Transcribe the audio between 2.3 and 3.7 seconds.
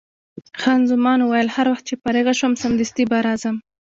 شوم، سمدستي به راځم.